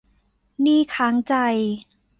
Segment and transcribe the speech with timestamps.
[0.61, 1.33] หนี้ค้างใจ